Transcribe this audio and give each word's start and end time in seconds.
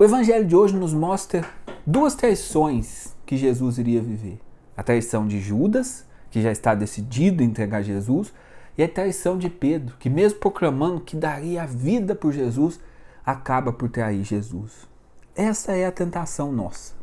O 0.00 0.04
evangelho 0.04 0.46
de 0.46 0.56
hoje 0.56 0.74
nos 0.74 0.94
mostra 0.94 1.44
duas 1.86 2.14
traições 2.14 3.14
que 3.26 3.36
Jesus 3.36 3.76
iria 3.76 4.00
viver: 4.00 4.40
a 4.74 4.82
traição 4.82 5.28
de 5.28 5.38
Judas, 5.38 6.06
que 6.30 6.40
já 6.40 6.50
está 6.50 6.74
decidido 6.74 7.42
a 7.42 7.46
entregar 7.46 7.82
Jesus, 7.82 8.32
e 8.78 8.82
a 8.82 8.88
traição 8.88 9.36
de 9.36 9.50
Pedro, 9.50 9.94
que, 9.98 10.08
mesmo 10.08 10.38
proclamando 10.38 11.02
que 11.02 11.14
daria 11.14 11.64
a 11.64 11.66
vida 11.66 12.14
por 12.14 12.32
Jesus, 12.32 12.80
acaba 13.26 13.74
por 13.74 13.90
trair 13.90 14.24
Jesus. 14.24 14.88
Essa 15.36 15.72
é 15.72 15.84
a 15.84 15.92
tentação 15.92 16.50
nossa. 16.50 16.94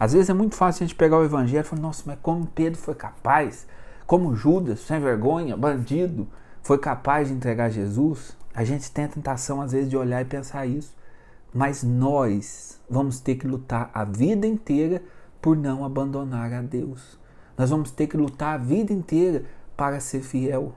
Às 0.00 0.14
vezes 0.14 0.30
é 0.30 0.32
muito 0.32 0.54
fácil 0.54 0.84
a 0.84 0.86
gente 0.86 0.96
pegar 0.96 1.18
o 1.18 1.24
evangelho 1.24 1.60
e 1.60 1.64
falar: 1.64 1.82
nossa, 1.82 2.02
mas 2.06 2.18
como 2.22 2.46
Pedro 2.46 2.80
foi 2.80 2.94
capaz, 2.94 3.66
como 4.06 4.34
Judas, 4.34 4.80
sem 4.80 4.98
vergonha, 4.98 5.54
bandido, 5.54 6.26
foi 6.62 6.78
capaz 6.78 7.28
de 7.28 7.34
entregar 7.34 7.68
Jesus? 7.68 8.34
A 8.54 8.64
gente 8.64 8.90
tem 8.90 9.04
a 9.04 9.08
tentação, 9.08 9.60
às 9.60 9.72
vezes, 9.72 9.90
de 9.90 9.98
olhar 9.98 10.22
e 10.22 10.24
pensar 10.24 10.64
isso. 10.64 10.96
Mas 11.52 11.82
nós 11.82 12.80
vamos 12.88 13.20
ter 13.20 13.36
que 13.36 13.46
lutar 13.46 13.90
a 13.94 14.04
vida 14.04 14.46
inteira 14.46 15.02
por 15.40 15.56
não 15.56 15.84
abandonar 15.84 16.52
a 16.52 16.62
Deus. 16.62 17.18
Nós 17.56 17.70
vamos 17.70 17.90
ter 17.90 18.06
que 18.06 18.16
lutar 18.16 18.54
a 18.54 18.58
vida 18.58 18.92
inteira 18.92 19.44
para 19.76 20.00
ser 20.00 20.20
fiel. 20.20 20.74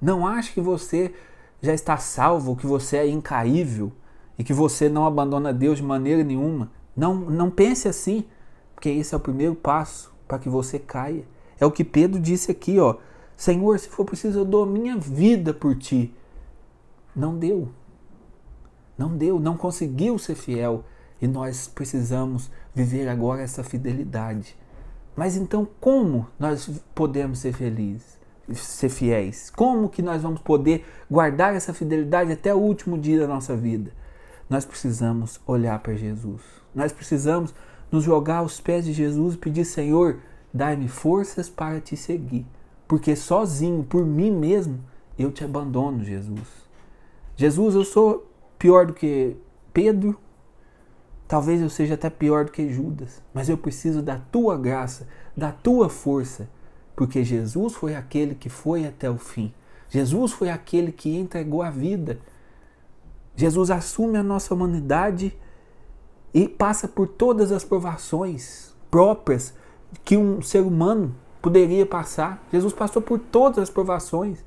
Não 0.00 0.26
ache 0.26 0.52
que 0.52 0.60
você 0.60 1.14
já 1.60 1.74
está 1.74 1.96
salvo, 1.96 2.56
que 2.56 2.66
você 2.66 2.96
é 2.96 3.08
incaível 3.08 3.92
e 4.38 4.44
que 4.44 4.52
você 4.52 4.88
não 4.88 5.06
abandona 5.06 5.52
Deus 5.52 5.78
de 5.78 5.84
maneira 5.84 6.24
nenhuma. 6.24 6.70
Não, 6.96 7.14
não 7.14 7.50
pense 7.50 7.86
assim, 7.86 8.24
porque 8.74 8.88
esse 8.88 9.14
é 9.14 9.16
o 9.16 9.20
primeiro 9.20 9.54
passo 9.54 10.12
para 10.26 10.38
que 10.38 10.48
você 10.48 10.78
caia. 10.78 11.24
É 11.58 11.66
o 11.66 11.70
que 11.70 11.84
Pedro 11.84 12.18
disse 12.18 12.50
aqui, 12.50 12.78
ó. 12.78 12.96
Senhor, 13.36 13.78
se 13.78 13.88
for 13.88 14.04
preciso, 14.04 14.40
eu 14.40 14.44
dou 14.44 14.64
minha 14.64 14.96
vida 14.96 15.52
por 15.52 15.76
ti. 15.76 16.14
Não 17.14 17.36
deu. 17.36 17.68
Não 19.00 19.16
deu, 19.16 19.40
não 19.40 19.56
conseguiu 19.56 20.18
ser 20.18 20.34
fiel. 20.34 20.84
E 21.22 21.26
nós 21.26 21.66
precisamos 21.66 22.50
viver 22.74 23.08
agora 23.08 23.40
essa 23.40 23.64
fidelidade. 23.64 24.54
Mas 25.16 25.38
então, 25.38 25.66
como 25.80 26.26
nós 26.38 26.68
podemos 26.94 27.38
ser 27.38 27.54
felizes? 27.54 28.20
ser 28.52 28.90
fiéis? 28.90 29.48
Como 29.48 29.88
que 29.88 30.02
nós 30.02 30.20
vamos 30.20 30.40
poder 30.40 30.84
guardar 31.10 31.54
essa 31.54 31.72
fidelidade 31.72 32.30
até 32.30 32.54
o 32.54 32.58
último 32.58 32.98
dia 32.98 33.20
da 33.20 33.26
nossa 33.26 33.56
vida? 33.56 33.90
Nós 34.50 34.66
precisamos 34.66 35.40
olhar 35.46 35.78
para 35.78 35.94
Jesus. 35.94 36.42
Nós 36.74 36.92
precisamos 36.92 37.54
nos 37.90 38.04
jogar 38.04 38.38
aos 38.38 38.60
pés 38.60 38.84
de 38.84 38.92
Jesus 38.92 39.34
e 39.34 39.38
pedir, 39.38 39.64
Senhor, 39.64 40.18
dai-me 40.52 40.88
forças 40.88 41.48
para 41.48 41.80
te 41.80 41.96
seguir. 41.96 42.44
Porque 42.86 43.16
sozinho, 43.16 43.82
por 43.82 44.04
mim 44.04 44.30
mesmo, 44.30 44.78
eu 45.18 45.32
te 45.32 45.42
abandono, 45.42 46.04
Jesus. 46.04 46.68
Jesus, 47.34 47.74
eu 47.74 47.84
sou 47.84 48.29
pior 48.60 48.86
do 48.86 48.92
que 48.92 49.36
Pedro, 49.72 50.16
talvez 51.26 51.60
eu 51.60 51.68
seja 51.68 51.94
até 51.94 52.08
pior 52.08 52.44
do 52.44 52.52
que 52.52 52.72
Judas, 52.72 53.20
mas 53.34 53.48
eu 53.48 53.58
preciso 53.58 54.00
da 54.00 54.20
tua 54.30 54.56
graça, 54.56 55.08
da 55.36 55.50
tua 55.50 55.88
força 55.88 56.48
porque 57.00 57.24
Jesus 57.24 57.72
foi 57.72 57.94
aquele 57.94 58.34
que 58.34 58.50
foi 58.50 58.84
até 58.84 59.10
o 59.10 59.16
fim. 59.16 59.54
Jesus 59.88 60.32
foi 60.32 60.50
aquele 60.50 60.92
que 60.92 61.16
entregou 61.16 61.62
a 61.62 61.70
vida. 61.70 62.18
Jesus 63.34 63.70
assume 63.70 64.18
a 64.18 64.22
nossa 64.22 64.52
humanidade 64.52 65.34
e 66.34 66.46
passa 66.46 66.86
por 66.86 67.08
todas 67.08 67.52
as 67.52 67.64
provações 67.64 68.76
próprias 68.90 69.54
que 70.04 70.14
um 70.14 70.42
ser 70.42 70.60
humano 70.60 71.16
poderia 71.40 71.86
passar. 71.86 72.46
Jesus 72.52 72.74
passou 72.74 73.00
por 73.00 73.18
todas 73.18 73.60
as 73.60 73.70
provações. 73.70 74.44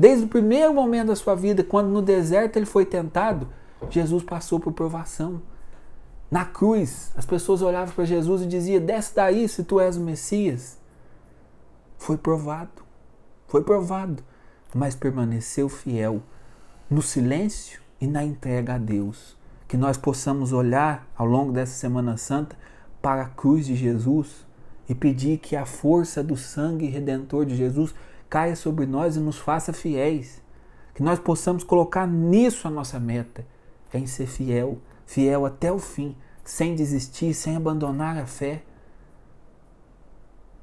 Desde 0.00 0.24
o 0.24 0.28
primeiro 0.28 0.72
momento 0.72 1.08
da 1.08 1.14
sua 1.14 1.34
vida, 1.34 1.62
quando 1.62 1.90
no 1.90 2.00
deserto 2.00 2.56
ele 2.56 2.64
foi 2.64 2.86
tentado, 2.86 3.46
Jesus 3.90 4.22
passou 4.22 4.58
por 4.58 4.72
provação. 4.72 5.42
Na 6.30 6.42
cruz, 6.42 7.12
as 7.14 7.26
pessoas 7.26 7.60
olhavam 7.60 7.94
para 7.94 8.06
Jesus 8.06 8.40
e 8.40 8.46
diziam: 8.46 8.82
Desce 8.82 9.14
daí 9.14 9.46
se 9.46 9.62
tu 9.62 9.78
és 9.78 9.98
o 9.98 10.00
Messias. 10.00 10.78
Foi 11.98 12.16
provado. 12.16 12.82
Foi 13.46 13.62
provado. 13.62 14.22
Mas 14.74 14.94
permaneceu 14.94 15.68
fiel 15.68 16.22
no 16.88 17.02
silêncio 17.02 17.82
e 18.00 18.06
na 18.06 18.24
entrega 18.24 18.76
a 18.76 18.78
Deus. 18.78 19.36
Que 19.68 19.76
nós 19.76 19.98
possamos 19.98 20.50
olhar 20.50 21.06
ao 21.14 21.26
longo 21.26 21.52
dessa 21.52 21.74
Semana 21.74 22.16
Santa 22.16 22.56
para 23.02 23.20
a 23.20 23.28
cruz 23.28 23.66
de 23.66 23.76
Jesus 23.76 24.46
e 24.88 24.94
pedir 24.94 25.36
que 25.36 25.56
a 25.56 25.66
força 25.66 26.24
do 26.24 26.38
sangue 26.38 26.86
redentor 26.86 27.44
de 27.44 27.54
Jesus 27.54 27.94
caia 28.30 28.54
sobre 28.54 28.86
nós 28.86 29.16
e 29.16 29.20
nos 29.20 29.36
faça 29.36 29.72
fiéis. 29.72 30.40
Que 30.94 31.02
nós 31.02 31.18
possamos 31.18 31.64
colocar 31.64 32.06
nisso 32.06 32.68
a 32.68 32.70
nossa 32.70 33.00
meta, 33.00 33.44
em 33.92 34.06
ser 34.06 34.26
fiel, 34.26 34.78
fiel 35.04 35.44
até 35.44 35.72
o 35.72 35.78
fim, 35.78 36.16
sem 36.44 36.74
desistir, 36.74 37.34
sem 37.34 37.56
abandonar 37.56 38.16
a 38.16 38.26
fé. 38.26 38.62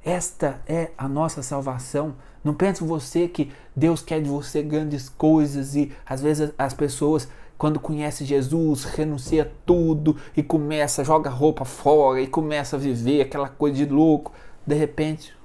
Esta 0.04 0.62
é 0.66 0.92
a 0.98 1.08
nossa 1.08 1.44
salvação. 1.44 2.16
Não 2.44 2.54
pense 2.54 2.84
você 2.84 3.28
que 3.28 3.52
Deus 3.76 4.02
quer 4.02 4.22
de 4.22 4.30
você 4.30 4.64
grandes 4.64 5.10
coisas 5.10 5.76
e 5.76 5.92
às 6.06 6.22
vezes 6.22 6.54
as 6.58 6.74
pessoas 6.74 7.28
quando 7.58 7.80
conhece 7.80 8.24
Jesus, 8.24 8.84
renuncia 8.84 9.52
tudo 9.66 10.16
e 10.36 10.44
começa, 10.44 11.04
joga 11.04 11.30
roupa 11.30 11.66
fora 11.66 12.22
e 12.22 12.28
começa 12.28 12.76
a 12.76 12.80
viver 12.80 13.22
aquela 13.22 13.50
coisa 13.50 13.78
de 13.78 13.86
louco, 13.86 14.32
de 14.66 14.76
repente 14.76 15.36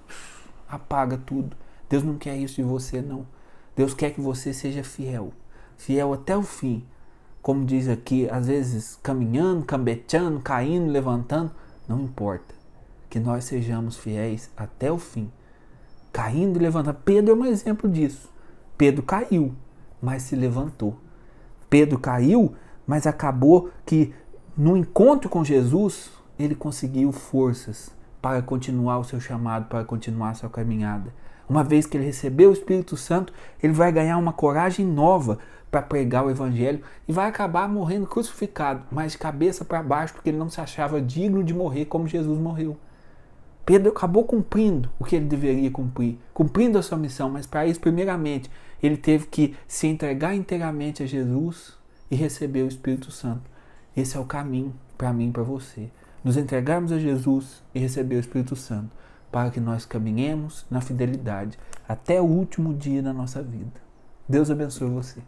apaga 0.68 1.16
tudo. 1.16 1.56
Deus 1.92 2.02
não 2.02 2.16
quer 2.16 2.34
isso 2.38 2.54
de 2.54 2.62
você 2.62 3.02
não. 3.02 3.26
Deus 3.76 3.92
quer 3.92 4.14
que 4.14 4.20
você 4.22 4.54
seja 4.54 4.82
fiel, 4.82 5.30
fiel 5.76 6.14
até 6.14 6.34
o 6.34 6.42
fim. 6.42 6.86
Como 7.42 7.66
diz 7.66 7.86
aqui, 7.86 8.26
às 8.30 8.46
vezes 8.46 8.98
caminhando, 9.02 9.66
cambeteando, 9.66 10.40
caindo, 10.40 10.90
levantando, 10.90 11.52
não 11.86 12.00
importa 12.00 12.54
que 13.10 13.20
nós 13.20 13.44
sejamos 13.44 13.98
fiéis 13.98 14.50
até 14.56 14.90
o 14.90 14.96
fim. 14.96 15.30
Caindo 16.10 16.58
e 16.58 16.62
levantando. 16.62 16.96
Pedro 17.04 17.34
é 17.34 17.36
um 17.36 17.44
exemplo 17.44 17.90
disso. 17.90 18.32
Pedro 18.78 19.02
caiu, 19.02 19.54
mas 20.00 20.22
se 20.22 20.34
levantou. 20.34 20.96
Pedro 21.68 21.98
caiu, 21.98 22.54
mas 22.86 23.06
acabou 23.06 23.70
que 23.84 24.14
no 24.56 24.78
encontro 24.78 25.28
com 25.28 25.44
Jesus, 25.44 26.10
ele 26.38 26.54
conseguiu 26.54 27.12
forças 27.12 27.94
para 28.22 28.40
continuar 28.40 28.98
o 28.98 29.04
seu 29.04 29.20
chamado, 29.20 29.66
para 29.66 29.84
continuar 29.84 30.30
a 30.30 30.34
sua 30.34 30.48
caminhada. 30.48 31.12
Uma 31.48 31.64
vez 31.64 31.84
que 31.84 31.96
ele 31.96 32.06
recebeu 32.06 32.50
o 32.50 32.52
Espírito 32.52 32.96
Santo, 32.96 33.32
ele 33.60 33.72
vai 33.72 33.90
ganhar 33.90 34.16
uma 34.16 34.32
coragem 34.32 34.86
nova 34.86 35.38
para 35.70 35.82
pregar 35.82 36.24
o 36.24 36.30
Evangelho 36.30 36.82
e 37.08 37.12
vai 37.12 37.28
acabar 37.28 37.68
morrendo 37.68 38.06
crucificado, 38.06 38.84
mas 38.92 39.12
de 39.12 39.18
cabeça 39.18 39.64
para 39.64 39.82
baixo, 39.82 40.14
porque 40.14 40.30
ele 40.30 40.38
não 40.38 40.48
se 40.48 40.60
achava 40.60 41.02
digno 41.02 41.42
de 41.42 41.52
morrer 41.52 41.86
como 41.86 42.06
Jesus 42.06 42.38
morreu. 42.38 42.76
Pedro 43.66 43.90
acabou 43.90 44.24
cumprindo 44.24 44.90
o 44.98 45.04
que 45.04 45.16
ele 45.16 45.26
deveria 45.26 45.70
cumprir, 45.70 46.18
cumprindo 46.32 46.78
a 46.78 46.82
sua 46.82 46.98
missão, 46.98 47.28
mas 47.28 47.46
para 47.46 47.66
isso, 47.66 47.80
primeiramente, 47.80 48.50
ele 48.82 48.96
teve 48.96 49.26
que 49.26 49.56
se 49.66 49.86
entregar 49.86 50.34
inteiramente 50.34 51.02
a 51.02 51.06
Jesus 51.06 51.74
e 52.10 52.16
receber 52.16 52.62
o 52.62 52.68
Espírito 52.68 53.10
Santo. 53.10 53.42
Esse 53.96 54.16
é 54.16 54.20
o 54.20 54.24
caminho 54.24 54.74
para 54.96 55.12
mim 55.12 55.28
e 55.28 55.32
para 55.32 55.42
você. 55.42 55.90
Nos 56.24 56.36
entregarmos 56.36 56.92
a 56.92 56.98
Jesus 56.98 57.62
e 57.74 57.80
receber 57.80 58.16
o 58.16 58.20
Espírito 58.20 58.54
Santo, 58.54 58.90
para 59.30 59.50
que 59.50 59.58
nós 59.58 59.84
caminhemos 59.84 60.64
na 60.70 60.80
fidelidade 60.80 61.58
até 61.88 62.20
o 62.20 62.24
último 62.24 62.74
dia 62.74 63.02
da 63.02 63.12
nossa 63.12 63.42
vida. 63.42 63.80
Deus 64.28 64.50
abençoe 64.50 64.90
você. 64.90 65.20